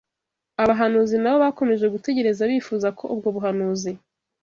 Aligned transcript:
Abahanuzi 0.63 1.15
na 1.19 1.31
bo 1.33 1.37
bakomeje 1.45 1.85
gutegereza 1.95 2.49
bifuzako 2.51 3.03
ubwo 3.13 3.27
buhanuzi 3.35 3.91